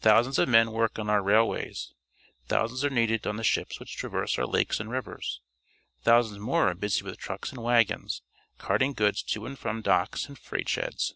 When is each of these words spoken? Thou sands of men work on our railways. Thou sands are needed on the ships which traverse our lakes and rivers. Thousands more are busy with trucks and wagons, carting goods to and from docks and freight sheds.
Thou 0.00 0.20
sands 0.20 0.40
of 0.40 0.48
men 0.48 0.72
work 0.72 0.98
on 0.98 1.08
our 1.08 1.22
railways. 1.22 1.94
Thou 2.48 2.66
sands 2.66 2.84
are 2.84 2.90
needed 2.90 3.28
on 3.28 3.36
the 3.36 3.44
ships 3.44 3.78
which 3.78 3.94
traverse 3.94 4.36
our 4.36 4.44
lakes 4.44 4.80
and 4.80 4.90
rivers. 4.90 5.40
Thousands 6.02 6.40
more 6.40 6.66
are 6.66 6.74
busy 6.74 7.04
with 7.04 7.16
trucks 7.16 7.52
and 7.52 7.62
wagons, 7.62 8.22
carting 8.58 8.92
goods 8.92 9.22
to 9.22 9.46
and 9.46 9.56
from 9.56 9.80
docks 9.80 10.26
and 10.26 10.36
freight 10.36 10.68
sheds. 10.68 11.14